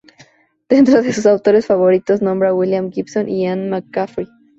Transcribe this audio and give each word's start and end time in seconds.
Dentro 0.67 1.03
de 1.03 1.13
sus 1.13 1.27
autores 1.27 1.67
favoritos 1.67 2.23
nombra 2.23 2.49
a 2.49 2.53
William 2.55 2.91
Gibson 2.91 3.29
y 3.29 3.45
Anne 3.45 3.69
McCaffrey. 3.69 4.25